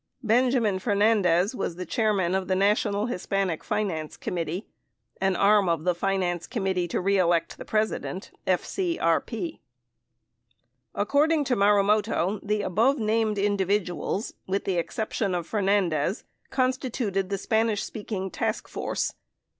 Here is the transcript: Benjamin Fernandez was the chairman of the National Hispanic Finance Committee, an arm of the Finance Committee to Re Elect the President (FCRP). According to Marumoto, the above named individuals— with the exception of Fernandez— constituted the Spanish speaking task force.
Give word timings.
Benjamin 0.23 0.79
Fernandez 0.79 1.53
was 1.53 1.75
the 1.75 1.85
chairman 1.85 2.33
of 2.33 2.47
the 2.47 2.55
National 2.55 3.05
Hispanic 3.05 3.63
Finance 3.63 4.17
Committee, 4.17 4.65
an 5.21 5.35
arm 5.35 5.69
of 5.69 5.83
the 5.83 5.93
Finance 5.93 6.47
Committee 6.47 6.87
to 6.87 6.99
Re 6.99 7.19
Elect 7.19 7.59
the 7.59 7.65
President 7.65 8.31
(FCRP). 8.47 9.59
According 10.95 11.43
to 11.43 11.55
Marumoto, 11.55 12.39
the 12.41 12.63
above 12.63 12.97
named 12.97 13.37
individuals— 13.37 14.33
with 14.47 14.65
the 14.65 14.77
exception 14.79 15.35
of 15.35 15.45
Fernandez— 15.45 16.23
constituted 16.49 17.29
the 17.29 17.37
Spanish 17.37 17.83
speaking 17.83 18.31
task 18.31 18.67
force. 18.67 19.13